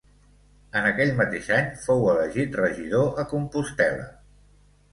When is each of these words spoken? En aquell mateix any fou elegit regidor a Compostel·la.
En 0.79 0.87
aquell 0.91 1.11
mateix 1.19 1.49
any 1.59 1.67
fou 1.83 2.09
elegit 2.15 2.59
regidor 2.63 3.23
a 3.25 3.29
Compostel·la. 3.35 4.11